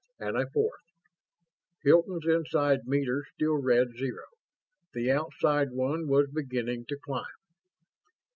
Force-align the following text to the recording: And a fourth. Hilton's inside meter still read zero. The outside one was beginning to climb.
And 0.17 0.35
a 0.35 0.49
fourth. 0.49 0.81
Hilton's 1.83 2.25
inside 2.25 2.87
meter 2.87 3.23
still 3.35 3.59
read 3.61 3.89
zero. 3.99 4.25
The 4.95 5.11
outside 5.11 5.73
one 5.73 6.07
was 6.07 6.27
beginning 6.33 6.85
to 6.87 6.97
climb. 7.05 7.27